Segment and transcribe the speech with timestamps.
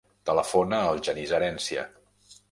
[0.27, 1.83] Telefona al Genís Herencia.